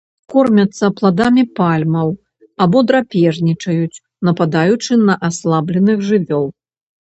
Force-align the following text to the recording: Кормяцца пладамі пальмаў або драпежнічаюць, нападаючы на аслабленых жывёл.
Кормяцца 0.33 0.87
пладамі 0.99 1.43
пальмаў 1.59 2.09
або 2.65 2.77
драпежнічаюць, 2.93 4.01
нападаючы 4.31 5.01
на 5.07 5.21
аслабленых 5.31 5.97
жывёл. 6.11 6.45